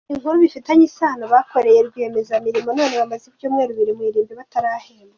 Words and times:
Inkuru 0.13 0.35
bifitanye 0.43 0.83
isano: 0.89 1.23
Bakoreye 1.33 1.79
rwiyemezamirimo 1.87 2.69
none 2.77 2.93
bamaze 3.01 3.23
ibyumweru 3.27 3.71
bibiri 3.73 3.93
mu 3.97 4.03
irimbi 4.09 4.33
batarahembwa. 4.39 5.09